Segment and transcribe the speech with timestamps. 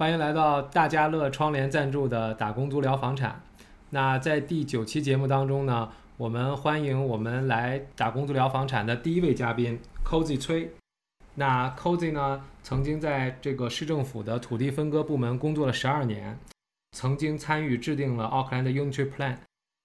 [0.00, 3.42] 欢迎来到大家乐窗帘赞助的打工族聊房产。
[3.90, 10.72] 那在第九期节目当中呢，我们欢迎我们来打工族聊房产的第一位嘉宾 Cozy 崔。
[11.34, 16.38] 那 Cozy 呢，曾经在这个市政府的土地分割部门工作了十二年，
[16.92, 19.36] 曾经参与制定了奥克兰的 Unitary Plan。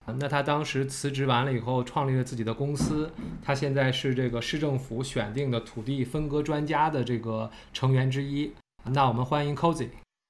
[0.05, 3.11] 那他当时辞职完了以后，创立了自己的公司。
[3.43, 8.53] 他现在是这个市政府选定的土地分割专家的这个成员之一。
[8.85, 9.89] 那我们欢迎 Cozy。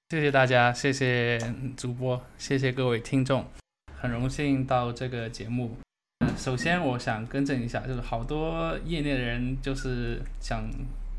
[0.10, 1.40] 谢谢大家，谢谢
[1.76, 3.44] 主播，谢谢各位听众，
[4.00, 5.76] 很荣幸到这个节目。
[6.38, 10.70] 首先，我想更正一下，就是好多业内的人就是想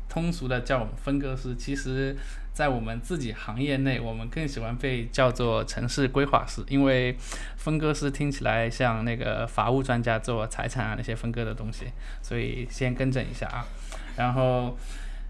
[0.07, 2.15] 通俗的叫我们分割师，其实，
[2.53, 7.13] 在我们自己行业内，我们更喜欢被叫做城市规划师，因为
[7.57, 11.87] 分割师听起来像那个法务专家做财产啊那些分割的东西，
[12.21, 13.67] 所以先更正一下啊，
[14.15, 14.77] 然后。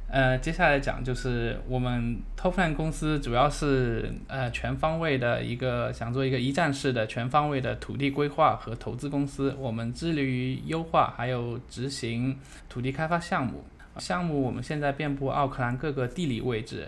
[0.10, 9.54] 呃，接下来讲就是我们 Toplan 公司主要是呃全方位的一个想做一个一站式的全方位的土地规划和投资公司。
[9.60, 13.66] 我们致力于优化还有执行土地开发项目。
[13.98, 16.88] 项目我们现在遍布奥克兰各个地理位置，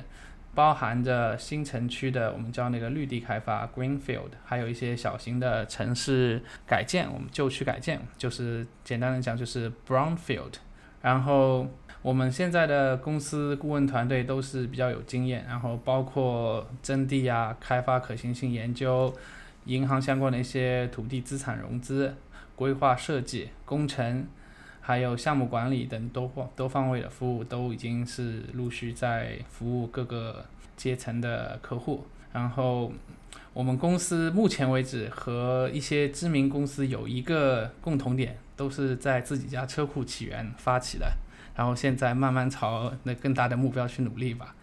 [0.55, 10.53] 包含着新城区的我们叫那个绿地开发 Greenfield，还有一些小型的城市改建，我们旧区改建，就是简单的讲就是 Brownfield。
[11.01, 11.67] 然后。
[12.01, 19.13] 我们现在的公司顾问团队都是比较有经验，然后包括征地啊、开发可行性研究、
[19.65, 22.15] 银行相关的一些土地资产融资、
[22.55, 24.25] 规划设计、工程，
[24.79, 30.45] 还有项目管理等多方多方位的服务，都已经是陆续在服务各个
[30.77, 32.05] 阶层的客户。
[32.31, 32.93] 然后
[33.51, 41.11] 我们公司目前为止和一些知名公司有一个共同点，都是在自己家车库起源发起的。
[41.59, 44.55] 然后现在慢慢朝那更大的目标去努力吧。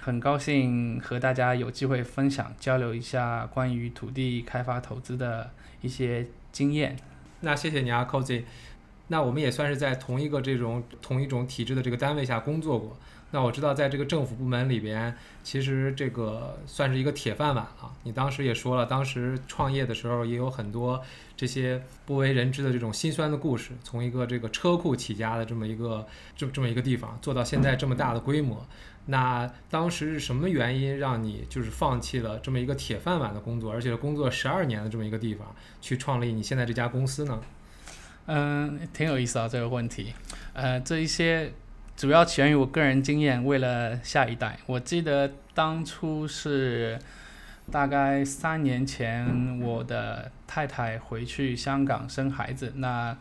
[0.00, 6.96] 很高兴和大家有机会分享交流一下关于土地开发投资的一些经验。
[7.40, 8.44] 那谢谢你啊，Cozy。
[9.08, 12.96] 那我们也算是在同一个这种同一种体制的这个单位下工作过。
[13.32, 17.92] 那我知道，在这个政府部门里边，其实这个算是一个铁饭碗了。
[18.04, 21.02] 你当时也说了，当时创业的时候也有很多
[21.36, 23.72] 这些不为人知的这种心酸的故事。
[23.82, 28.64] 从一个这个车库起家的这么一个这么这么一个地方，做到现在这么大的规模，
[29.06, 37.42] 那当时是什么原因让你就是放弃了这么一个铁饭碗的工作，而且工作十二年的这么一个地方，去创立你现在这家公司呢？
[38.26, 40.14] 嗯，挺有意思啊这个问题。
[40.54, 41.52] 呃，这一些。
[41.96, 44.58] 主要起源于我个人经验，为了下一代。
[44.66, 46.98] 我记得当初是
[47.72, 53.16] 大概三年前，我的太太回去香港生孩子，那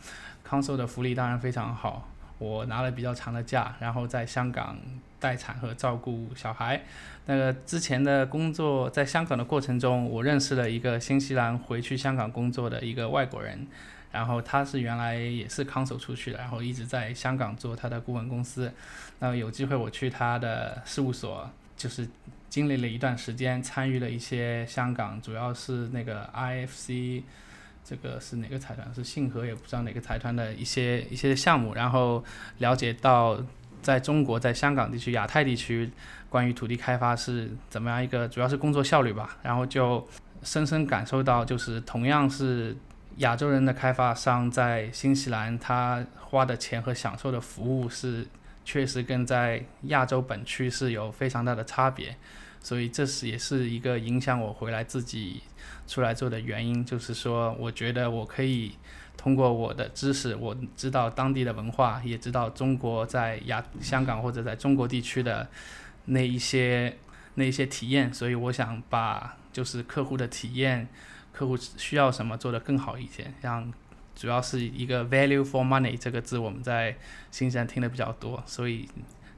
[0.46, 4.78] Council 的福利当然非常好，我拿了比较长的假，然后在香港
[5.22, 6.81] 待产和照顾小孩。
[7.28, 13.66] 那个之前的工作在香港的过程中，我认识了一个新西兰回去香港工作的一个外国人。
[14.15, 18.71] 然后他是原来也是康守出去的，然后一直在香港做他的顾问公司。
[19.19, 22.07] 那有机会我去他的事务所，就是
[22.49, 27.23] 经历了一段时间，参与了一些香港，主要是那个 IFC，
[27.83, 28.89] 这个是哪个财团？
[28.95, 31.73] 是信和也不知道哪个财团的一些一些项目。
[31.73, 32.23] 然后
[32.59, 33.37] 了解到
[33.81, 35.91] 在中国，在香港地区、亚太地区，
[36.29, 39.37] 关于土地开发是怎么样一个，主要是工作效率吧。
[39.43, 40.07] 然后就
[40.41, 42.73] 深深感受到，就是同样是。
[43.17, 48.27] 亚洲人的开发商在新西兰，他花的钱和享受的服务是
[48.65, 52.17] 确实跟在亚洲本区是有非常大的差别，
[52.59, 55.41] 所以这是也是一个影响我回来自己
[55.87, 56.83] 出来做的原因。
[56.83, 58.73] 就是说，我觉得我可以
[59.15, 65.47] 通过我的知识，我知道当地的文化，也知道中国在亚香港或者在中国地区的
[66.05, 66.97] 那一些
[67.35, 70.87] 那一些体验，所以我想把就是客户的体验。
[71.35, 73.69] 客户需要什么做得更好一些，像
[74.16, 76.96] 主要是一个 value for money 这个字，我们在
[77.29, 78.88] 新西兰听的比较多，所以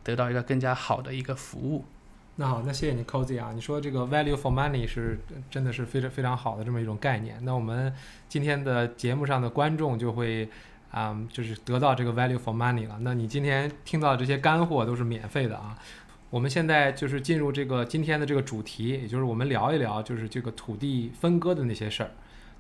[0.04, 1.84] 得到一个更加好的一个服务。
[2.36, 5.20] 那好，那谢谢你 Cozy 啊，你说这个 value for money 是
[5.50, 7.44] 真的是非常非常好的这么一种概念。
[7.44, 7.92] 那我们
[8.30, 10.48] 今天的节目上的观众就会
[10.92, 12.96] 啊，就是得到这个 value for money 了。
[13.02, 15.76] 那你今天听到这些干货都是免费的啊。
[16.30, 22.12] 我们现在就是进入这个今天的这个主题，也就是我们聊一聊就是这个土地分割的那些事儿。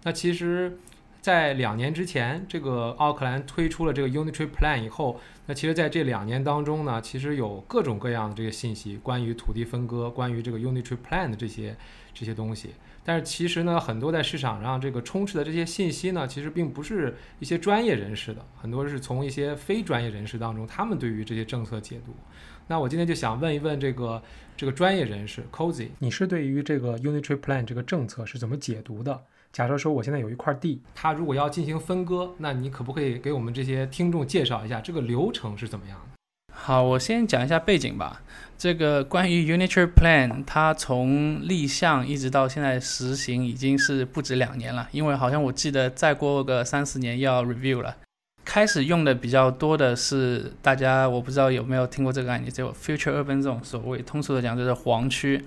[0.03, 0.79] 那其实，
[1.19, 11.75] 在两年之前，这个奥克兰推出了这个 Unitary Plan 以后，那其实在这两年当中呢，其实有各种各样的这个信息，关于土地分割，关于这个 Unitary Plan 的这些
[12.13, 12.69] 这些东西。
[13.03, 22.13] 但是其实呢，很多在市场上这个充斥的这些信息呢，其实并不是一些专业人士的，很多是从一些非专业人士当中他们对于这些政策解读。
[22.67, 24.21] 那我今天就想问一问这个
[24.55, 29.23] 这个专业人士 Cozy，你是对于这个 Unitary Plan 这个政策是怎么解读的？
[29.53, 36.17] 假设说我现在有一块地，它如果要进行分割，那你可不可以给我们这些听众介绍一下这个流程是怎么样的？
[36.53, 38.21] 好，我先讲一下背景吧。
[38.57, 44.89] 这个关于 Unitary Plan，它从立项一直到现在实行，已经是不止两年了。
[44.91, 47.95] 因为好像我记得再过个三四年要 review 了。
[48.57, 53.63] 开始用的比较多的是大家，我不知道有没有听过这个概念，叫 Future Urban Zone。
[53.63, 55.45] 所谓通俗的讲，就是黄区。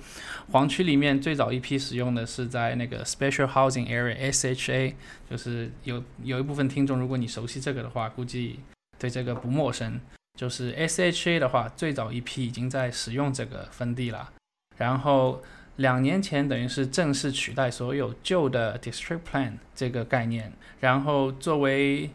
[0.52, 4.94] 黄区里面最早一批使用的是在那个 Special Housing Area（SHA），
[5.28, 8.60] 就是有有一部分听众，如果你熟悉这个的话，估计
[8.96, 10.00] 对这个不陌生。
[10.38, 14.30] 就是 SHA 的话，最早一批已经在使用这个分地了，
[14.76, 15.42] 然后
[15.74, 22.08] 两年前等于是正式取代所有旧的 District Plan 这个概念，然后作为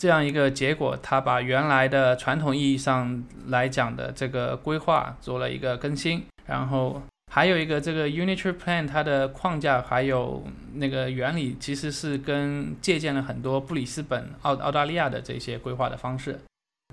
[0.00, 10.42] 这样一个结果，它把原来的传统意义上来讲的这个规划做了一个更新，然后还有一个这个 Unitary Plan 它的框架还有
[10.72, 16.40] 那个原理，其实是跟借鉴了很多布里斯本、澳澳大利亚的这些规划的方式。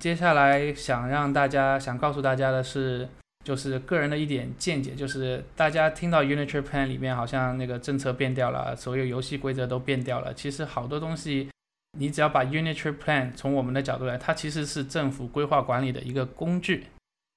[0.01, 3.07] 接下来想让大家想告诉大家的是，
[3.45, 10.33] 就是个人的一点见解，就是大家听到 Unitary Plan 里面好像那个政策变掉了，所有游戏规则都变掉了。
[10.33, 11.49] 其实好多东西，
[11.97, 16.85] 你只要把 Unitary Plan 从我们的角度来，它其实是政府规划管理的一个工具，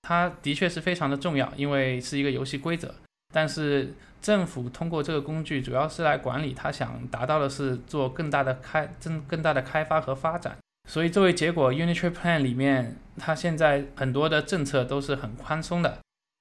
[0.02, 2.94] 它的确是非常的重要，因为是一个游戏规则。
[3.32, 10.56] 但是政府通过这个工具，主要是来管理，它想达到的是做更大的开增更大的开发和发展。
[10.88, 15.98] 所以作为结果，Unitary Plan 里面，它现在很多的政策都是很宽松的。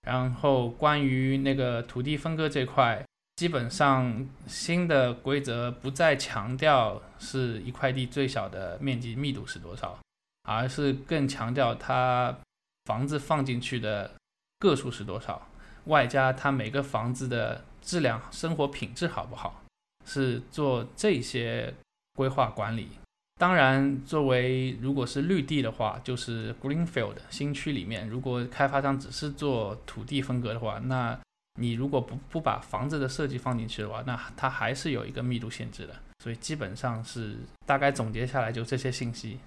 [0.08, 3.04] 然后关于那个土地分割这块，
[3.40, 9.98] 基本上新的规则不再强调是一块地最小的面积密度是多少，
[10.44, 12.38] 而是更强调它
[12.84, 14.12] 房子放进去的
[14.60, 15.48] 个数是多少，
[15.86, 19.64] 外加它每个房子的质量、生活品质好不好，
[20.06, 21.74] 是做这些
[22.16, 22.90] 规划管理。
[23.40, 31.18] 当然，作为如果是绿地的话，就是 greenfield 新区里面，如果开发商只是做土地分割的话，那
[31.60, 35.94] 你如果不不把房子的设计放进去的话，那它还是有一个密度限制的。
[36.24, 37.36] 所以基本上是
[37.66, 39.40] 大概总结下来就这些信息。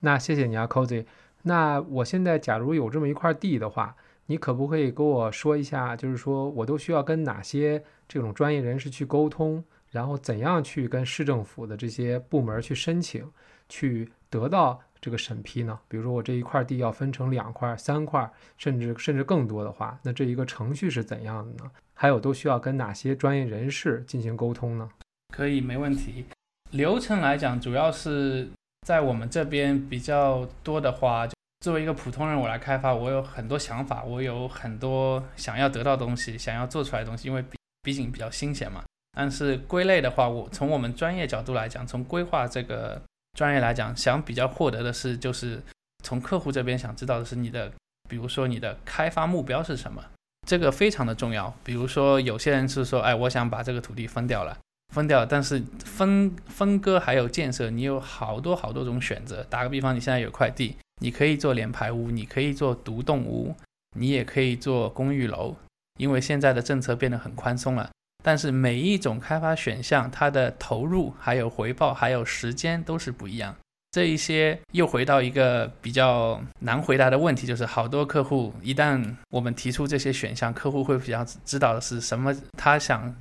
[0.00, 1.04] 那谢谢你啊，Cozy。
[1.42, 3.94] 那我现在假如有这么一块地的话，
[4.26, 9.62] 你可不可以跟我说一下，就是说我都需要跟哪些这种专业人士去沟通？
[9.90, 13.30] 然后怎样去跟市政府的这些部门去申请，
[13.68, 15.78] 去得到这个审批呢？
[15.86, 21.70] 比如说我这一块地要分成两块、三块，甚至甚至更多的话，那这一个程序是怎样的呢？
[21.94, 24.90] 还有都需要跟哪些专业人士进行沟通呢？
[25.32, 26.24] 可以，没问题。
[26.72, 28.48] 流程来讲，主要是
[28.84, 31.28] 在我们这边比较多的话，
[31.60, 38.82] 作为一个普通人，我来开发，我有很多想法，我有很多想要得到东西，想要做出来的东西，因为毕毕竟比较新鲜嘛。
[39.16, 43.00] 但是归类的话，我从我们专业角度来讲，从规划这个
[43.36, 45.62] 专业来讲，想比较获得的是，就是
[46.02, 47.70] 从客户这边想知道的是你的，
[48.08, 50.02] 比如说你的开发目标是什么，
[50.48, 51.54] 这个非常的重要。
[51.62, 54.56] 比如说有些人是说，哎，我想把这个土地分掉了，
[54.94, 59.44] 分掉，但是分分割还有建设，你有好多好多种选择。
[59.50, 63.54] 打个比方，你现在有块地，你可以做联排屋，你可以做独栋屋，
[63.98, 65.54] 你也可以做公寓楼，
[65.98, 67.90] 因为现在的政策变得很宽松了。
[68.26, 73.54] 但是每一种开发选项，它的投入、还有回报、还有时间都是不一样。
[73.92, 82.34] 这一些又回到一个比较难回答的问题，就是好多客户一旦我们提出这些选项，客户会比较知道的是什么？
[82.58, 83.14] 他想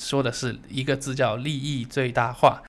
[0.00, 2.62] 说的是一个字叫利益最大化，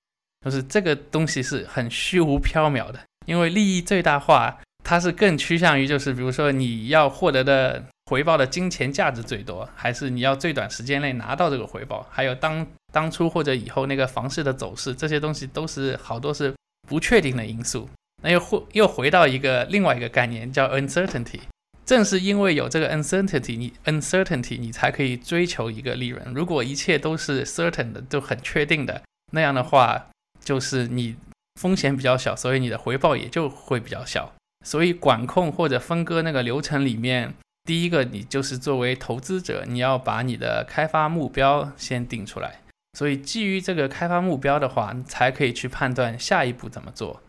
[0.43, 7.83] 就是这个东西是很虚无缥缈的，因为利益最大化，它是更趋向于就是比如说你要获得的。
[8.05, 12.05] 回报的金钱价值最多，还是你要最短时间内拿到这个回报？
[12.11, 16.53] 还有当当初或者以后那个房市的走势，这些东西都是好多是
[16.87, 17.89] 不确定的因素。
[18.21, 21.39] 那又回又回到一个另外一个概念，叫 uncertainty。
[21.85, 26.21] 正是因为有这个 uncertainty，你 uncertainty 你才可以追求一个利润。
[26.33, 30.09] 如果一切都是 certain 的，就很确定的，那样的话
[30.43, 31.15] 就是你
[31.59, 34.33] 风险比较小，所以你的回报也就会比较小。
[34.65, 37.33] 所以管控或者分割那个流程里面。
[37.65, 42.59] 第一个，你就是作为投资者，你要把你的开发目标先定出来。
[42.97, 47.21] 所以基于这个开发目标的话，才可以去判断下一步怎么做。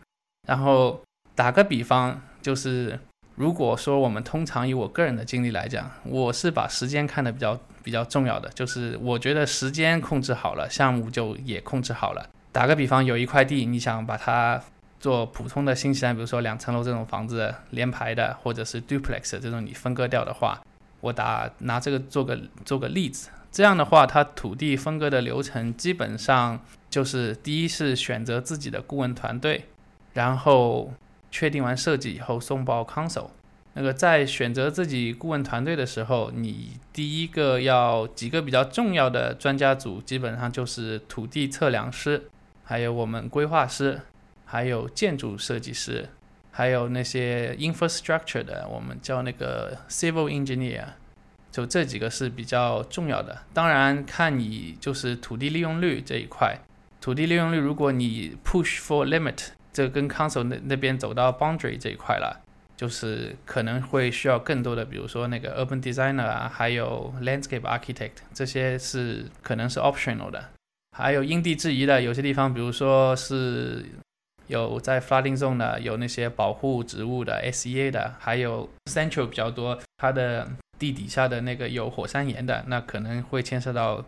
[0.45, 1.01] 然后
[1.33, 2.99] 打个比方，就是
[3.35, 12.29] 如果说我们通常以我个人的经历来讲，我是把时间看得比较比较重要的，就是我觉得时间控制好了，项目就也控制好了。
[12.51, 14.61] 打个比方，有一块地，你想把它。
[15.05, 20.59] 做普通的新西兰，比如说两层楼这种房子连排的，或者是 duplex 这种你分割掉的话，
[20.99, 22.35] 我打拿这个做个
[22.65, 23.29] 做个例子。
[23.51, 26.59] 这样的话，它土地分割的流程基本上
[26.89, 29.65] 就是第一是选择自己的顾问团队，
[30.13, 30.91] 然后
[31.29, 33.27] 确定完设计以后送报 council。
[33.75, 42.23] 那个在选择自己顾问团队的时候，你第一个要几个比较重要的专家组，基本上就是土地测量师，
[42.63, 44.01] 还有我们规划师，
[44.55, 46.07] 还有建筑设计师，
[46.49, 50.85] 还有那些 infrastructure 的，我们叫那个 civil engineer，
[51.51, 53.37] 就这几个是比较重要的。
[53.53, 56.57] 当然看你就是土地利用率这一块，
[57.01, 62.41] 土地利用率如果你 push for limit，这跟 council 那那边走到 boundary 这一块了。
[62.77, 70.51] 就是可能会需要更多的，比如说那个 urban designer 啊，还有 landscape architect，这些是可能是 optional 的。
[70.95, 73.85] 还有因地制宜的，有些地方，比如说是
[74.47, 80.47] 有在 flooding zone 的，有那些保护植物的 SEA 的，还有 central 比较多，它的
[80.77, 84.03] 地底下的那个有火山岩的，那可能会牵涉到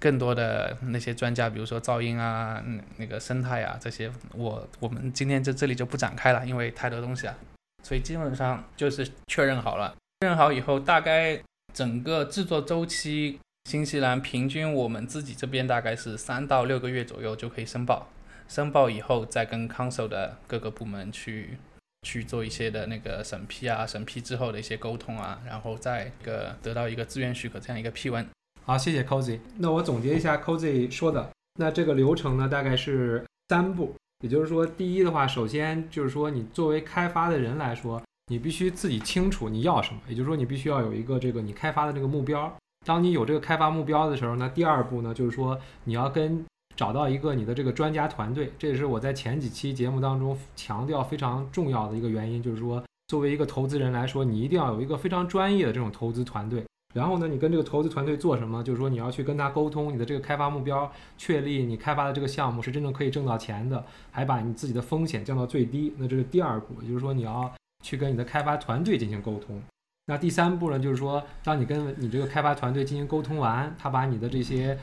[0.00, 2.62] 更多的那些专家，比如说噪音啊，
[2.96, 7.36] 那个生态啊这些，我我们今天在这里就不展开了，因为太多东西了。
[7.84, 11.40] 所以基本上就是确认好了，确认好以后，大概
[11.74, 18.08] 整个制作周期，新西兰平均我们自己这边大概是三到六个月左右就可以申报，
[18.52, 21.56] 申报以后再跟 council 的各个部门去
[22.02, 28.28] 去做一些的那个审批啊，审批之后的一些沟通啊，然后再个得到一个资源许可这样一个批文。
[28.66, 29.38] 好，谢谢 Cozy。
[29.56, 33.94] 那我总结一下 Cozy 说的，那这个流程呢，大概是三步。
[34.22, 40.00] 也就是说，第一的话，首先就是说，你作为开发的人来说，你必须自己清楚你要什么。
[40.06, 42.54] 也就是说，你必须要有一个这个你开发的这个目标。
[42.84, 46.44] 当你有这个开发目标的时候，那第二步呢，就是说你要跟
[46.76, 48.52] 找到一个你的这个专家团队。
[48.58, 56.64] 这也是我在前几期节目当中强调非常重要的一个原因，就是说，作为一个投资人来说，你一定要有一个非常专业的这种投资团队。
[56.94, 58.62] 然后呢，你跟这个投资团队做什么？
[58.62, 65.94] 就是说你要去跟他沟通你的这个开发目标，确立你开发的这个项目是真正可以挣到钱的，还把你自己的风险降到最低。
[65.96, 67.50] 那这是第二步，也就是说你要
[67.82, 69.58] 去跟你的开发团队进行沟通。
[70.04, 74.78] 那第三步呢，就是说当你跟你这个开发团队进行沟通完，他把你的这些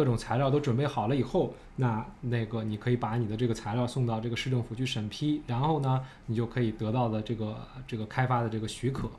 [0.00, 7.54] 各种材料都准备好了以后，那那个你可以把你的这个材料送到这个市政府去审批，然后呢，你就可以得到的这个
[7.86, 9.10] 这个开发的这个许可。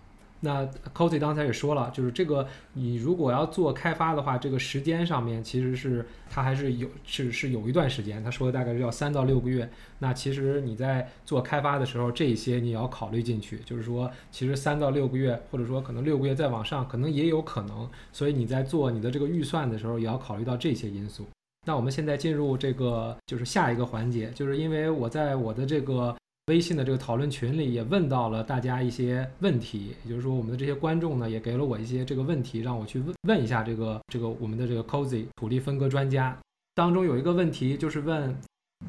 [0.43, 9.69] 那 Cozy 刚才也说了，就是这个你如果要做开发的话，这个时间上面其实是它还是有是是有一段时间，他说的大概是要三到六个月。
[9.99, 17.87] 那其实你在做开发的时候，这些你也要考虑进去，就是说其实三到六个月，或者说可能六个月再往上，可能也有可能。
[18.11, 21.27] 所以你在做你的这个预算的时候，也要考虑到这些因素。
[21.67, 26.15] 那我们现在进入这个就是下一个环节，就是因为我在我的这个。
[26.47, 36.37] 微信的这个讨论群里也问到了大家一些问题，也就是说我们的这些观众呢也给了我一些这个问题，让我去问问一下这个这个我们的这个 Cozy 土地分割专家
[36.73, 38.35] 当中有一个问题就是问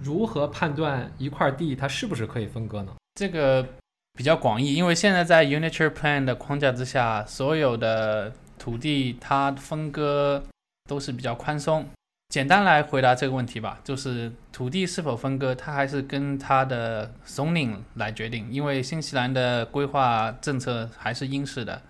[0.02, 2.94] 如何判断一块地它是不是可以分割呢？
[3.14, 3.66] 这个
[4.14, 10.42] 比较广义，因为现在在 Unitary Plan 的框架之下，所有的土地它分割
[10.88, 11.86] 都是比较宽松。
[12.32, 18.50] 简单来回答这个问题吧，就是土地是否分割，它还是跟它的 zoning 来决定。
[18.50, 21.82] 因为新西兰的规划政策还是英式的，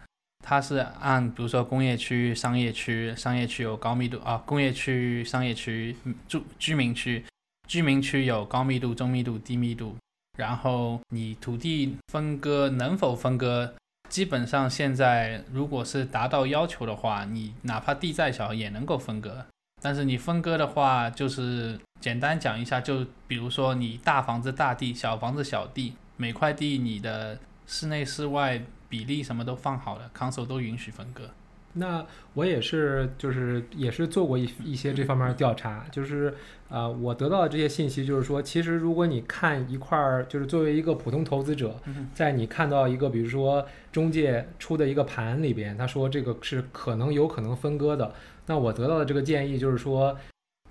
[0.45, 5.95] 它是按比如说工业区、商业区、商业区有高密度啊，工业区、商业区
[6.27, 7.25] 住居民区，
[7.69, 9.95] 居民区有高密度、中密度、低密度。
[10.37, 13.77] 然后你土地分割能否分割，
[14.09, 19.47] 基本上现在如果是达到要求的话，你哪怕地再小也能够分割。
[19.83, 31.31] 但是你分割的话，就是简单讲一下，就比如说你大房子大地，小房子小地，每块地你的室内室外比例什么都放好了，Council 都允许分割。
[31.75, 36.35] 那我也是，就是也是做过一一些这方面的调查，就是
[36.69, 41.75] 呃，我得到的这些信息就是说，其实如果你看一块儿，就是作为一个普通投资者，
[42.13, 48.15] 在你看到一个比如说中介出的一个盘里边，他说这个是可能有可能分割的。
[48.47, 50.17] 那我得到的这个建议就是说，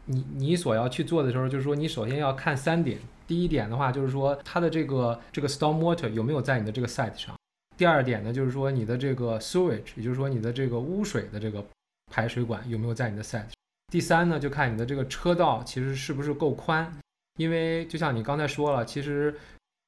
[0.05, 2.99] 你你所要去做的时候，就是说你首先要看三点。
[3.27, 7.33] 第一点的话，就是说它的这个这个 storm water 有没有在你的这个 site 上。
[7.77, 11.63] 第二点呢，就是说你的这个 sewage，也就是说你的这个污水的这个
[12.11, 13.45] 排水管有没有在你的 site。
[13.91, 16.91] 第三呢，就看你的这个车道其实是不是够宽。
[17.39, 19.33] 因为就像你刚才说了，其实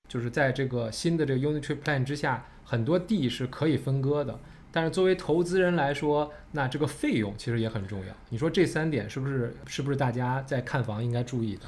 [0.07, 4.39] 就是在这个新的这个 unitary plan 之下，很多地是可以分割的。
[4.73, 8.13] 但是作为投资人来说，那这个费用其实也很重要。
[8.29, 11.61] 你说这三点是不是是不是大家在看房应该注意的？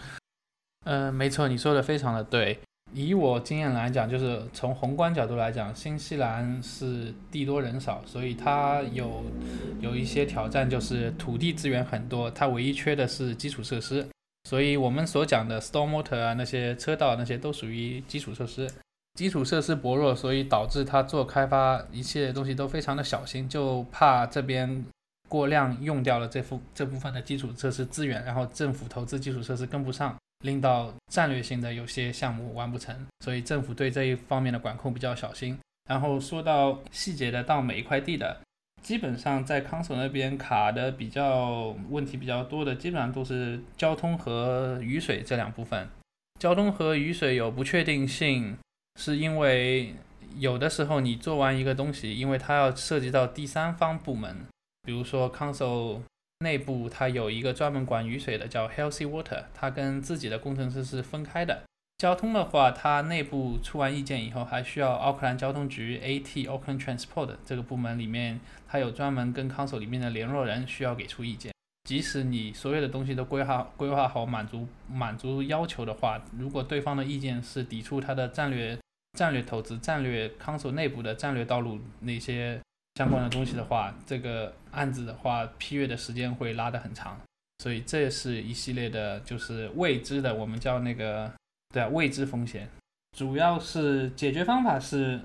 [0.86, 2.58] 嗯，没错，你说的非常的对。
[2.94, 9.24] 以我经验来讲，就是从宏观角度来讲，新西兰是地多人少，所以它有
[9.82, 14.06] 有一些挑战，就是土地资源很多，它唯一缺的是基础设施。
[14.48, 18.70] 所以我们所讲的 storm water 啊，那些车道那些都属于基础设施，
[19.16, 24.86] 基础设施薄弱，所以导致他做开发一切东西都非常的小心，就怕这边
[25.28, 30.16] 过量用掉了这副这部分的基础设施资源，然后政府投资基础设施跟不上。
[30.44, 35.58] 令到战略性的有些项目完不成，所以政府对这一方面的管控比较小心。
[35.90, 38.42] 然后说到细节的，到每一块地的，
[38.84, 45.88] 基本上在康索那边卡的比较问题比较多的，基本上都是交通和雨水这两部分。
[46.38, 48.56] 交通和雨水有不确定性，
[49.00, 49.94] 是因为
[50.38, 54.46] 有的时候你做完一个东西，因为它要涉及到第三方部门，
[54.84, 56.02] 比如说康首。
[56.40, 61.64] 内部它有一个专门管雨水的，叫 Healthy Water，它跟自己的工程师是分开的。
[61.98, 71.55] 交通的话，它内部出完意见以后，还需要奥克兰交通局 AT Auckland Transport 这个部门里面，它有专门跟 Council 里面的联络人需要给出意见。
[71.86, 78.78] 即使你所有的东西都规划规划好，满足满足要求的话，如果对方的意见是抵触它的战略
[79.18, 82.60] 战略投资、战略 Council 内部的战略道路那些。
[82.98, 87.20] 相关的东西的话，这个案子的话，批阅的时间会拉得很长，
[87.60, 91.30] 所以这是一系列的，就是未知的，我们叫那个，
[91.74, 92.70] 对啊，未知风险。
[93.18, 95.20] 主要是解决方法是，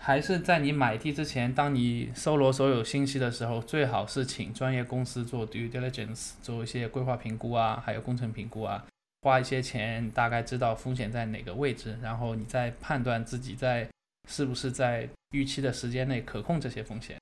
[0.00, 8.84] 还是在你买地之前，当你搜罗所有信息的时候，最好是请专业公司做 due diligence，做一些规划评估啊，还有工程评估啊，
[9.22, 13.88] 花一些钱，大概知道风险在哪个位置，然后你再判断自己在。
[14.26, 17.18] 是不是在预期的时间内可控这些风险？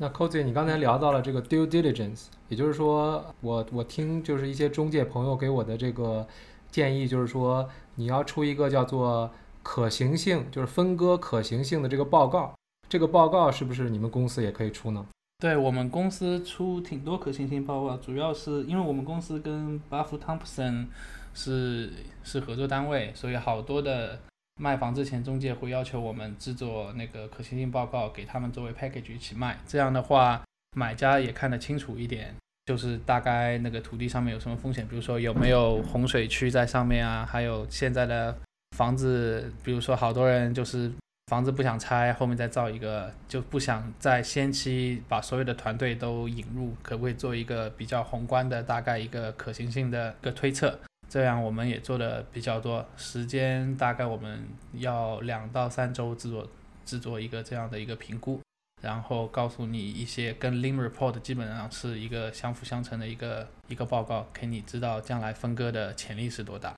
[0.00, 6.26] 那 Cozy，你刚才聊到了这个 due diligence，也就是说，我我听就是一些中介朋友给我的这个
[6.70, 9.30] 建议，就是说你要出一个叫做
[9.62, 12.54] 可行性，就是分割可行性的这个报告。
[12.88, 15.06] 这个报告是不是你们公司也可以出呢？
[15.38, 20.86] 对我们公司出挺多可行性报告，主要是因为我们公司跟 Buff Thompson
[21.34, 21.92] 是
[22.24, 24.18] 是合作单位，所以好多的。
[24.60, 29.56] 卖房之前，中介会要求我们制作那个可行性报告，给他们作为 package 一起卖。
[29.68, 30.42] 这样的话，
[30.76, 32.34] 买家也看得清楚一点，
[32.66, 38.36] 就是大概那个土地上面有什么风险，比如说有没有洪水区在上面啊，还有现在的
[38.78, 40.88] 房子，比如说好多人就是
[41.26, 50.78] 房子不想拆，后面再造一个，就不想在先期把所有的团队都引入，可不可以做一个比较宏观的大概一个可行性的一个推测？
[51.08, 56.48] 这样我们也做的比较多，时间大概我们要两到三周制作
[56.84, 58.40] 制作一个这样的一个评估，
[58.80, 66.72] 然后告诉你一些跟 Lean Report 基本上是一个相辅相成的一个一个报告，给你知道将来分割的潜力是多大。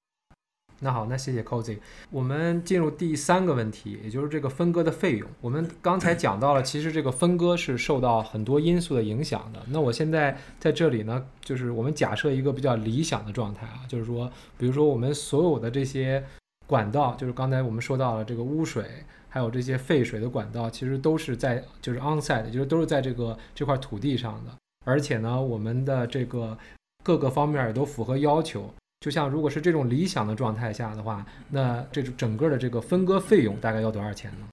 [0.82, 1.78] 那好，那谢谢 Cozy。
[2.10, 5.28] 我们进入第三个问题，也就是这个分割的费用。
[5.42, 9.60] 我们刚才讲到了，其实这个分割是受到很多因素的影响的。
[9.68, 16.24] 那我现在在这里呢，就是我们假设一个比较理想的状态啊，就是说，比如说我们所有的这些
[16.66, 18.84] 管道，就是刚才我们说到了这个污水，
[19.28, 24.52] 还有这些废水的管道，其实都是在就是 onsite，就是都是在这个这块土地上的，
[24.86, 26.56] 而且呢，我们的这个
[27.04, 28.72] 各个方面也都符合要求。
[29.00, 34.46] 就像如果是这种理想的状态下的话，那这种整个的这个分割费用大概要多少钱呢？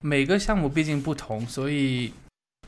[0.00, 2.12] 每个项目毕竟不同，所以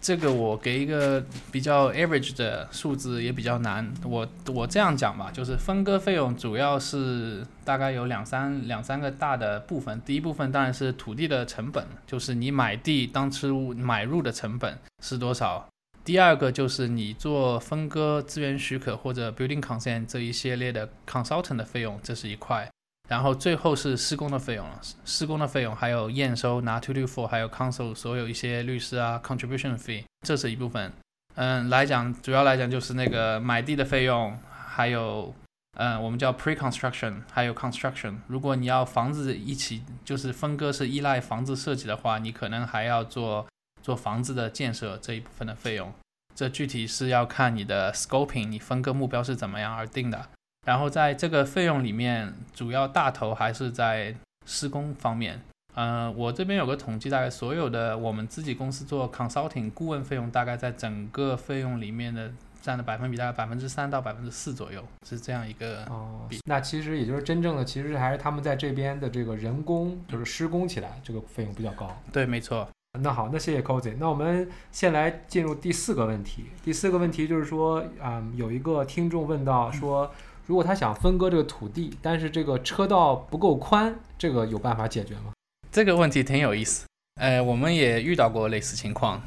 [0.00, 3.92] 这个我给一个比较 average 的数字也比较难。
[4.04, 10.00] 我我这样讲吧，就是分割费用主要是大概有两三两三个大的部分。
[10.02, 15.68] 第一部分当然是土地的成本，就是你买地当初买入的成本是多少。
[16.10, 22.68] 第二个就是你做分割资源许可或者 building consent 这一系列的 consultant 的费用，这是一块。
[23.08, 30.92] 然后最后是施工的费用了，施工的费用还有验收拿 to do four，还有 council 所有一些律师啊 contribution fee，这是一部分。
[31.36, 35.32] 嗯，来讲主要来讲就是那个买地的费用，还有
[35.76, 38.16] 嗯我们叫 pre construction，还有 construction。
[38.26, 43.46] 如果你要房子一起就是分割是依赖房子设计的话，你可能还要做。
[43.82, 45.92] 做房子的建设这一部分的费用，
[46.34, 50.28] 这具体是要看你的 scoping，你分割目标是怎么样而定的。
[50.66, 54.14] 然后在这个费用里面，主要大头还是在
[54.46, 55.40] 施工方面。
[55.74, 65.86] 嗯，我这边有个统计，大概所有的我们自己公司做 consulting 顾问费用，大概在整个费用里面的占的百分比大概百分之三到百分之四左右，是这样一个
[66.28, 66.40] 比。
[66.44, 71.96] 那其实也就是真正的，其实还是他们在这边的这个人工，就是施工起来这个费用比较高。
[72.12, 72.68] 对，没错。
[72.98, 73.94] 那好，那谢谢 Cozy。
[73.98, 76.46] 那我们先来进入第四个问题。
[76.64, 80.10] 第四个问题就是说，嗯，有一个听众问到说，
[80.46, 85.32] 如果他想分割这个土地，但是这个车道不够宽，这个有办法解决吗？
[85.70, 86.84] 这个问题挺有意思。
[87.20, 89.22] 呃，我们也遇到过类似情况。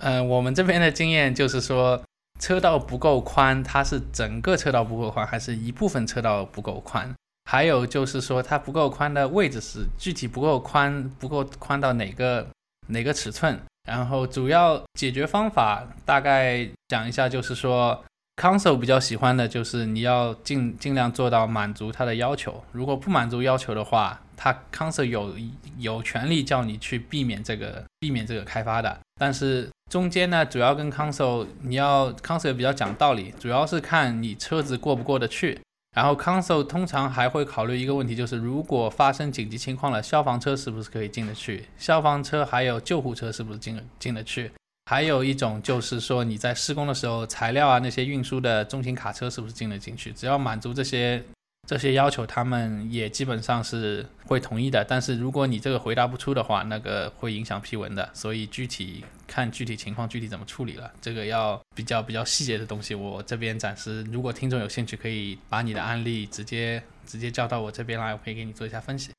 [0.00, 2.02] 呃，我们这边的经验就是说，
[2.40, 7.14] 车道不够宽，它是整个车道不够宽，还是一部分车道不够宽？
[7.48, 12.46] 还有就是说，它不够宽的位置是具体不够宽，不够宽到哪个
[12.88, 13.58] 哪个尺寸？
[13.88, 18.04] 然后主要解决方法大概讲一下，就是说
[18.36, 22.64] ，console 比较喜欢的就是你要尽尽量做到满足他的要求。
[22.72, 25.36] 如果不满足要求的话，他 console 有
[25.78, 28.98] 有权利叫你去避免这个避免这个开发的。
[29.14, 35.60] 但是中间呢，主要跟 console 你要 console 比较讲道理，主要是看你车子过不过得去。
[35.96, 41.64] 然后 Council 通常还会考虑一个问题，就是如果发生紧急情况了，消防车是不是可以进得去？
[41.78, 44.52] 消防车还有救护车是不是进进得去？
[44.90, 50.12] 还有一种就是说你在施工的时候，材料啊那些运输的中型卡车是不是进得进去？
[50.12, 51.24] 只要满足这些。
[51.66, 69.10] 这些要求他们也基本上是会同意的，但是如果你这个回答不出的话，那个会影响批文的，所以具体看具体情况具体怎么处理了，这个要比较比较细节的东西，我这边暂时，如果听众有兴趣，可以把你的案例直接直接叫到我这边来，我可以给你做一下分析。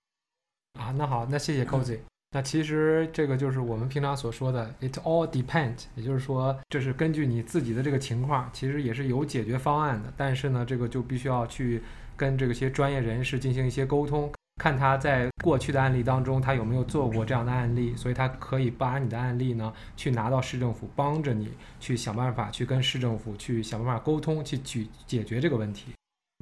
[0.79, 1.99] 啊，那好，那谢谢 Cozy。
[2.31, 11.83] 那其实这个就是我们平常所说的 "it all depends"，也就是说这是根据你自己的这个情况，其实也是有解决方案的，但是呢，这个就必须要去。
[12.17, 14.29] 跟这些专业人士进行一些沟通，
[14.61, 21.49] 看他在过去的案例当中，他有没有做过这样的案例，所以他可以把你的案例呢，去拿到市政府，帮着你
[21.79, 25.93] 去想办法，去跟市政府去想办法沟通，去去解决这个问题。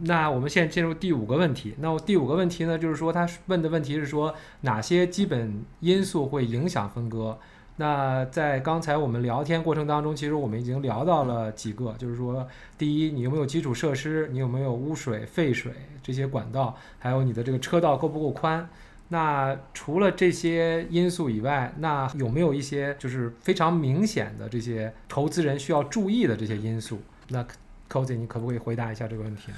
[0.04, 7.38] 那我们现在进入第五个问题，那第五个问题呢，就是说他问的问题是说哪些基本因素会影响分割？
[7.78, 14.30] 那在刚才我们聊天过程当中，其实我们已经聊到了几个，就是说，第一，你有没有基础设施？
[14.32, 16.78] 你有没有污水、废水这些管道？
[17.00, 18.70] 还有你的这个车道够不够宽？
[19.10, 27.02] 那除了这些因素以外，那有没有一些就是非常明显的这些投资人需要注意的这些因素？
[27.28, 27.46] 那
[27.90, 29.58] Cozy，你可不可以回答一下这个问题呢？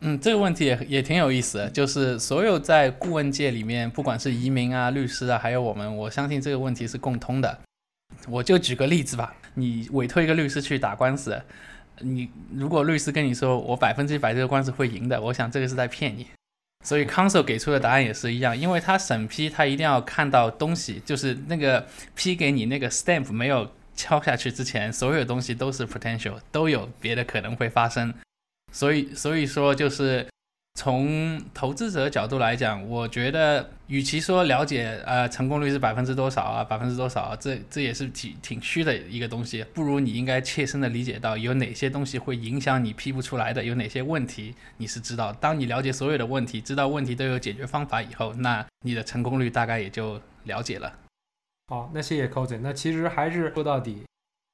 [0.00, 7.58] 嗯，这个问题也也挺有意思的，就是所有在顾问界里面，不管是移民啊、律师啊，还有我们，我相信这个问题是共通的。
[8.28, 11.40] 我就举个例子吧，你委托一个律师去打官司，
[12.00, 16.26] 你如果律师跟你说我百分之百这个官司会赢的，我想这个是在骗你。
[16.84, 28.14] 所以 counsel 给出的答案也是一样，因为他审批他一定要看到东西，就是那个批给你那个 stamp 没有敲下去之前，所有东西都是 potential，都有别的可能会发生。
[28.76, 30.28] 所以，所以说，就是
[30.74, 45.32] 从投资者角度来讲，我觉得，与其说了解，呃，成功率是百分之多少啊，百分之多少，啊，这这也是挺挺虚的一个东西，不如你应该切身的理解到有哪些东西会影响你批不出来的，有哪些问题你是知道。
[45.32, 50.92] 当你了解所有的问题，知道问题都有解决方法以后，那你的成功率大概也就了解了。
[51.68, 52.60] 好，那谢谢 Cozy。
[52.62, 54.02] 那其实还是说到底。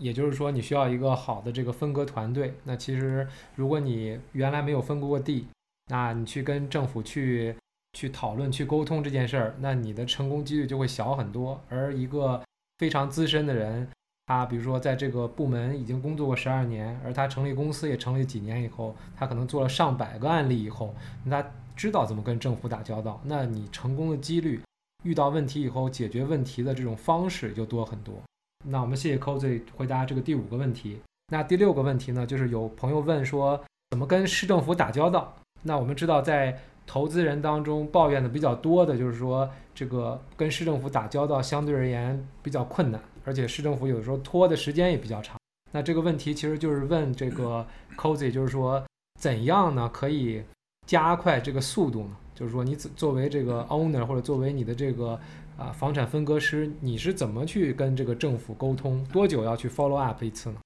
[0.02, 2.54] 也就是说，你需要一个好的这个分割团队。
[2.64, 5.46] 那其实，如果你原来没有分割过地，
[5.90, 7.54] 那你去跟政府去
[7.92, 11.60] 去讨论、去沟通这件事儿，那你的成功几率就会小很多。
[11.68, 12.42] 而一个
[12.78, 13.88] 非常资深的人，
[14.26, 20.94] 他比如说在这个部门已经工作过十二年，而他成立公司也成立几年以后，他可能做了上百个案例以后，
[21.30, 21.44] 他
[21.76, 23.20] 知道怎么跟政府打交道。
[23.24, 24.60] 那你成功的几率，
[25.04, 28.14] 遇到问题以后解决问题的这种方式就多很多。
[28.64, 30.98] 那我们谢谢 Cozy 回答这个第五个问题。
[31.32, 35.34] 那第六个问题呢，就是有朋友问说怎么跟市政府打交道。
[35.62, 45.36] 那我们知道，在投资人当中抱怨的比较多的就是说，这个跟市政府打交道相对而言比较困难，而且市政府有的时候拖的时间也比较长。
[45.72, 48.84] 那这个问题其实就是问这个 Cozy，就是说
[49.18, 50.42] 怎样呢可以
[50.86, 52.16] 加快这个速度呢？
[52.34, 55.18] 就是说你作为这个 owner 或者作为你的这个。
[55.56, 59.04] 啊，房产分割师，你是怎么去跟这个政府沟通？
[59.12, 60.56] 多久要去 follow up 一次呢？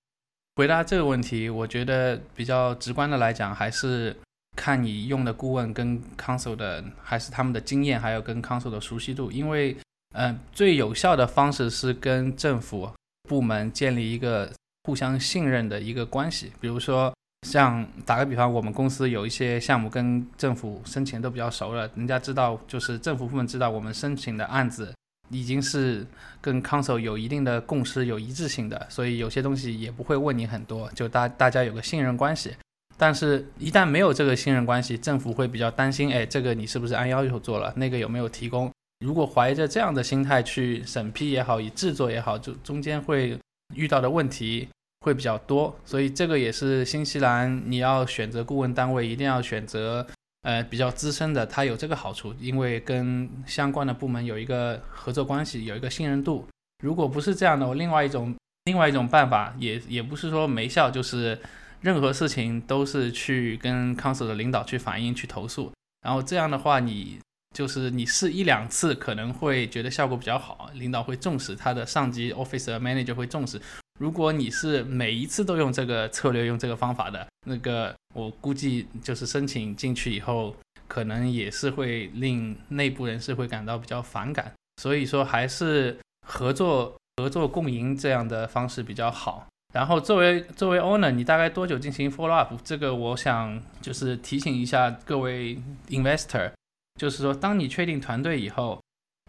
[0.54, 4.16] 回答这个问题，我觉得比较直观的来讲，还是
[4.56, 9.30] 看你用的顾问跟 council 的，还是他们的经验，还有跟 council 的熟悉度。
[9.30, 9.76] 因为，
[10.14, 12.90] 嗯，最有效的方式是跟政府
[13.28, 14.50] 部门建立一个
[14.84, 17.12] 互相信任的一个关系，比如说。
[17.42, 24.92] 像打个比方，我们公司有一些项目跟政府申请都比较熟了，人家知道，就是政府部门知道我们申请的案子
[25.30, 26.06] 已经是
[26.40, 32.54] 跟 council 有一定的共识、有一致性的，所以有些东西也不会问你很多，就大大家有个信任关系。
[32.98, 37.72] 但是，一旦没有这个信任关系，政府会比较担心，哎，这个你是不是按要求做了？
[37.76, 38.72] 那个有没有提供？
[39.04, 43.38] 如果怀着这样的心态去审批也好，以制作也好，就中间会
[43.74, 44.66] 遇到的问题。
[45.06, 50.04] 会比较多，所以这个也是新西兰你要选择顾问单位，一定要选择
[50.42, 56.44] 呃比较资深的，它有这个好处，因为跟相关的部门有一个合作关系，有一个信任度。
[56.82, 61.38] 如果不是这样的，我另外一种另外一种办法也也不是说没效，就是
[61.82, 67.18] 任何事情都是去跟 council 的领导去反映、去投诉，然后这样的话你。
[67.54, 73.58] 就是你试一两次可能会觉得效果比较好，领导会重视，他的上级 officer manager 会重视。
[73.98, 80.54] 如果你是每一次都用这个策略、用这个方法的那个，我估计就是申请进去以后，
[80.86, 84.52] 可能也是会令内部人士会感到比较反感。
[84.82, 89.46] 所以说，还是合作、合作共赢这样的方式比较好。
[89.74, 92.54] 然后作为作为 owner，你大概多久进行 follow up？
[92.62, 96.52] 这个我想就是提醒一下各位 investor。
[96.98, 98.80] 就是说，当你确定团队以后，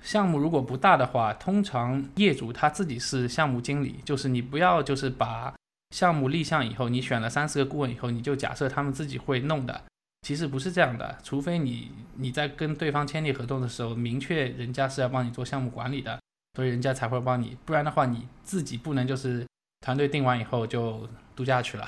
[0.04, 4.00] 项目如果不大的话，通常业主他自己是项目经理。
[4.06, 5.54] 就是你不要就是把
[5.92, 9.84] 项目立项以后，你选了三四个顾问以后，你就假设他们自己会弄的。
[10.24, 16.20] 其实不是这样的，除非你你在跟对方签订合同的时候，明确人家是要帮你做项目管理的，
[16.56, 17.56] 所以人家才会帮你。
[17.66, 19.46] 不然的话，你自己不能就是
[19.82, 21.88] 团队定完以后就度假去了。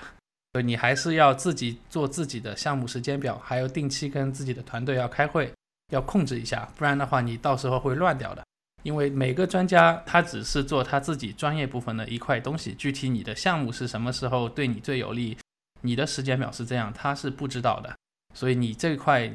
[0.53, 5.51] 所以你还是要自己做自己的项目时间表，还有定期跟自己的团队要开会。
[5.89, 8.43] 要控制一下，不然的话你到时候会乱掉的。
[8.83, 15.37] 因为每个专家他只是做他自己专业部分的一块东西，具体你的项目是什么时候对你最有利，
[15.81, 17.93] 你的时间表是这样，他是不知道的。
[18.33, 19.29] 所以你这块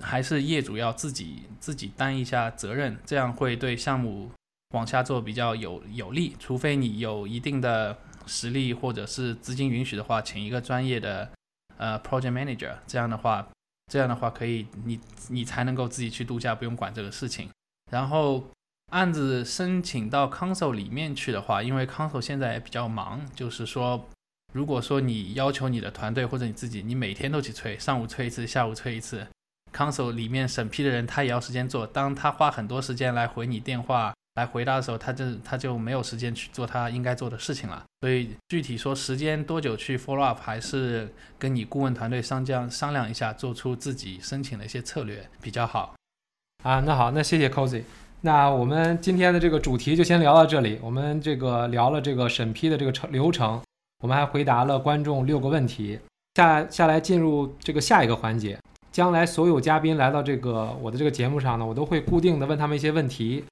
[0.00, 4.30] 还是业主要自己自己担一下责任，这样会对项目
[4.70, 6.34] 往下做比较有有利。
[6.38, 11.30] 除非你有一定的实力或者是资金允许的话，请一个专业的
[11.76, 13.46] 呃 project manager，这样的话。
[13.90, 17.48] 这样的话，可以你你才能够自己去度假，不用管这个事情。
[17.90, 18.44] 然后
[18.90, 24.08] 案子申请到 console 里面去的话，因为 console 现在也比较忙，就是说，
[24.52, 29.26] 如果说你要求你的团队或者你自己，你每天都去催，上午催一次，下午催一次
[29.72, 34.12] ，console 里面审批的人他也要时间做，当他花很多时间来回你电话。
[34.36, 37.82] 来回答的时候，他就他就没有时间去做他应该做的事情了。
[38.00, 45.94] 所以具体说时间多久去 follow up，还是跟你顾问团队商量商量一下，做出自己申请的一些策略比较好。
[46.62, 47.82] 啊，那好，那谢谢 Cozy。
[48.22, 50.78] 那我们今天的这个主题就先聊到这里。
[50.82, 53.62] 我们这个聊了这个审批的这个程流程，
[54.00, 55.98] 我们还回答了观众六个问题。
[56.34, 58.58] 下下来进入这个下一个环节，
[58.92, 63.44] 将来所有嘉宾来到这个我的这个节目上呢，我都会固定的问他们一些问题。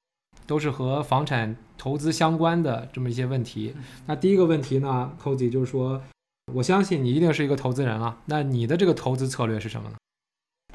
[0.47, 3.75] 都是和房产投资相关的这么一些问题。
[4.07, 6.03] 那第一个问题呢，Cozy 就是说，
[6.53, 8.19] 我相信你一定是一个投资人了。
[8.27, 9.97] 那你的这个投资策略是什么呢？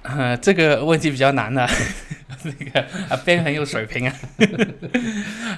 [0.01, 1.67] 呃，这个问题比较难的，
[2.43, 4.15] 那个啊，Ben 很有水平啊。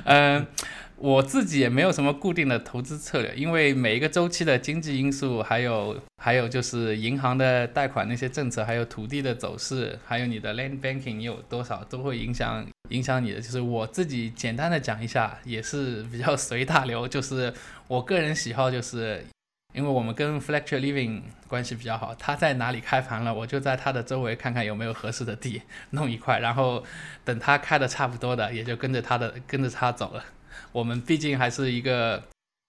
[0.06, 0.47] 嗯。
[1.04, 13.42] 我自己也没有什么固定的投资策略，因为每一个周期的经济因素，还有还有就是银行的贷款那些政策，还有土地的走势，还有你的 land banking 有多少，都会影响影响你的。
[13.42, 17.08] 就是我自己简单的讲一下，也是比较随大流。
[17.08, 17.52] 就是
[17.88, 19.26] 我个人喜好，就是
[19.74, 26.84] 因为我们跟 Fletcher Living 关系比较好，他在哪里开盘了，我就在他的周围看看有没有合适的地弄一块，然后
[27.26, 30.24] 等他开的差不多的，也就跟着他的跟着他走了。
[30.72, 32.24] 我们毕竟还是一个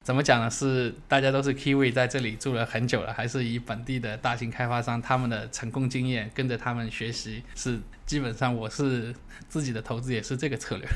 [0.05, 0.51] 怎么讲呢？
[0.51, 9.15] 是大家都是 Kiwi 在这里住了很久了，还是以本地的大型开发商他们的成功经验跟着他们学习，是基本上我是
[9.49, 10.87] 自己的投资也是这个策略。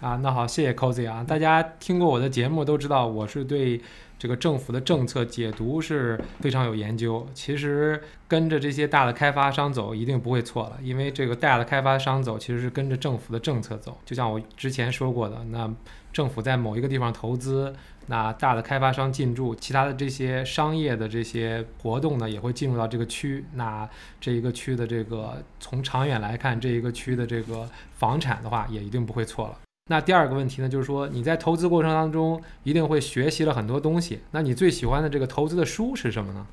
[0.00, 1.24] 啊，那好，谢谢 Cozy 啊！
[1.26, 3.80] 大家听过我的节目都知道，我是对
[4.18, 7.26] 这个政府的政策解读是非常有研究。
[7.32, 13.98] 其实跟着这些大的开发商走一定不会错了，因为这个大的开发商走其实是跟着政府的政策走。
[14.04, 15.72] 就像我之前说过的，那
[16.12, 17.72] 政府在某一个地方投资，
[18.06, 23.44] 那大的开发商进驻，其他的这些商业的这些活动呢也会进入到这个区。
[23.52, 23.88] 那
[24.20, 29.58] 这一个区的这个从长远来看，这一个区的这个房产的话，也一定不会错了。
[29.90, 34.20] 那第二个问题呢，就是说你在投资过程当中一定会学习了很多东西。
[34.30, 36.46] 那你最喜欢的这个投资的书是什么呢？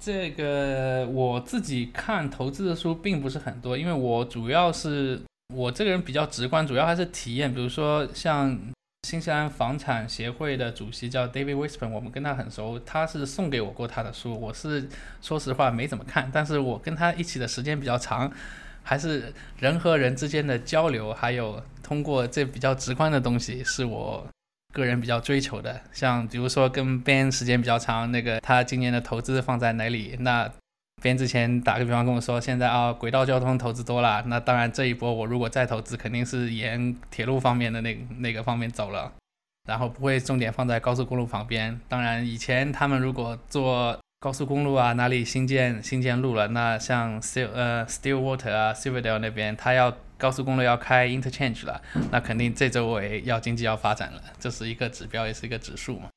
[0.00, 5.20] 这个我自己看投资的书并不是很多，因为我主要是
[5.54, 7.52] 我这个人比较直观，主要还是体验。
[7.52, 8.58] 比如说像
[9.06, 14.38] 新西兰房产协会的主席叫 David w i s p e r 我们跟他很熟，他是送给我过他的书。
[14.40, 14.88] 我是
[15.20, 18.32] 说实话没怎么看，但是我跟他一起的时间比较长。
[18.86, 24.26] 还是人和人之间的交流，还有通过这比较直观的东西，是我
[24.72, 25.80] 个人比较追求的。
[25.92, 30.16] 像比如说跟 Ben 时间比较长，那个他今年的投资放在哪里？
[30.18, 30.50] 那
[31.02, 39.12] Ben 之前打个比方跟我说，现在啊轨道交通投资多了，那当然这一波我如果再投资，肯定是沿铁路方面的那那个方面走了。
[39.66, 41.80] 然后不会重点放在高速公路旁边。
[41.88, 56.08] 当然，以前他们如果做高速公路啊，哪里新建新建路了，那像 Still 呃 Stillwater 啊 Silverdale 那边，他要高速公路要开 interchange 了，那肯定这周围要经济要发展了，这是一个指标，也是一个指数嘛。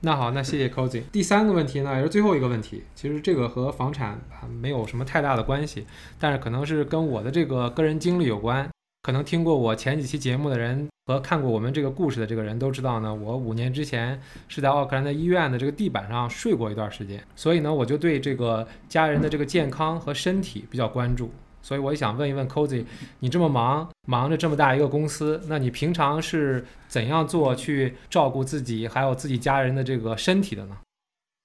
[0.00, 1.04] 那好，那谢谢 Cozy。
[1.12, 5.86] 第三个问题呢，也是最后一个问题，其实这个和房产啊没有什么太大的关系，
[6.18, 8.68] 但是可能是跟我的这个个人经历有关。
[9.02, 21.30] 可能听过我前几期节目的人和看过我们这个故事的这个人都知道呢，我五年之前是在奥克兰的医院的这个地板上睡过一段时间，所以呢，我就对这个家人的这个健康和身体比较关注。
[21.64, 22.84] 所以我也想问一问 Cozy，
[23.20, 30.76] 你这么忙，忙着这么大一个公司，那你平常是怎样做去照顾自己还有自己家人的这个身体的呢？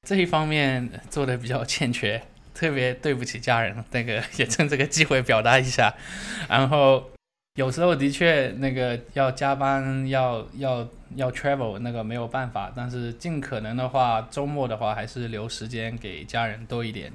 [0.05, 2.21] 这一方面做的比较欠缺，
[2.53, 5.95] 特别对不起家人，那个也趁这个机会表达一下，
[6.49, 7.09] 然后。
[7.55, 12.71] 有时候的确，那个要加班，要要要 travel，那个没有办法。
[12.73, 17.11] 但是尽可能的话，周末的话还是留时间给家人多一点。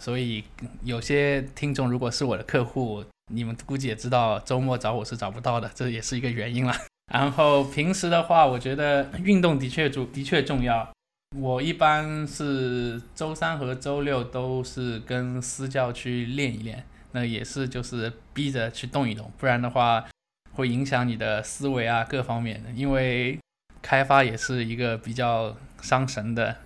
[0.00, 0.42] 所以
[0.82, 6.74] 有些听众如果是我的客户，你们估计也知道，周末找我是找不到的，这也是一个原因了。
[7.12, 10.88] 然后平时的话，我觉得运动的确重，的确重要。
[11.36, 16.84] 我一般是周三和周六都是跟私教去练一练。
[17.12, 20.04] 那也是，就是逼着去动一动，不然的话
[20.52, 22.70] 会影响你的思维啊，各方面的。
[22.70, 23.38] 因为
[23.82, 26.56] 开发也是一个比较伤神的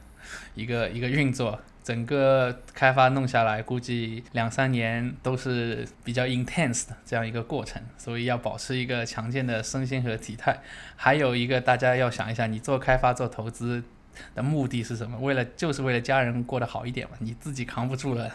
[0.55, 10.61] 一个一个运作，整个开发弄下来，估计两三年都是比较 intense 的这样一个过程，所以要保持一个强健的身心和体态。
[10.97, 13.85] 还有一个，大家要想一下，你做开发做投资。
[14.33, 15.19] 的目的是什么？
[15.19, 17.17] 为了就是为了家人过得好一点嘛。
[17.19, 18.31] 你自己扛不住了，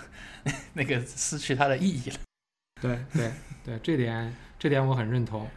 [0.73, 2.17] 那个失去它的意义了。
[2.83, 3.31] 对对
[3.63, 5.47] 对，这点这点我很认同。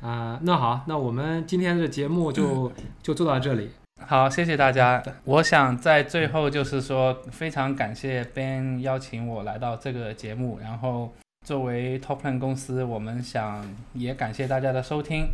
[0.00, 3.70] 啊，那好，那我们今天的节目就 就做到这里。
[4.08, 5.02] 好，谢谢大家。
[5.24, 10.58] 我想在最后就是说，非常感谢 Ben 邀请我来到这个节目。
[10.62, 11.12] 然后
[11.44, 15.26] 作为 Toplan 公司，我们想也感谢大家的收听。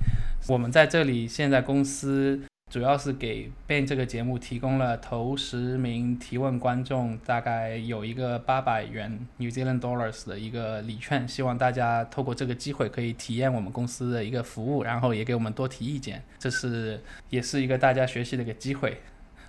[0.49, 2.43] 我们在这里现在公司。
[2.75, 19.01] 主要是给 Ben 这个节目提供了头十名提问观众，大概有一个八百元 New Zealand Dollars 的一个礼券，希望大家透过这个机会可以体验我们公司的一个服务，然后也给我们多提意见，这是也是一个大家学习的一个机会。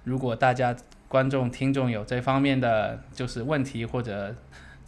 [0.03, 0.75] 如果大家
[1.07, 4.35] 观众听众有这方面的就是问题或者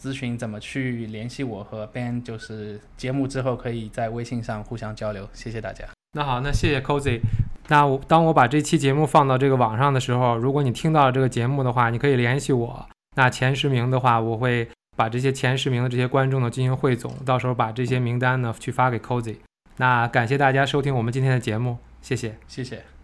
[0.00, 5.28] 咨询，怎么去联系我和 Ben，就是节目之后可以在微信上互相交流。
[5.32, 5.97] 谢谢大家。
[6.12, 7.20] 那好，那谢谢 Cozy。
[7.68, 12.86] 那我当我把这期节目放到这个网上的时候，如果你听到了这个节目的话，你可以联系我。
[13.16, 19.36] 那前十名的话，我会把这些前十名的这些观众呢进行汇总，到时候把这些名单呢去发给 Cozy。
[19.76, 22.88] 那感谢大家收听我们今天的节目，谢谢，谢谢。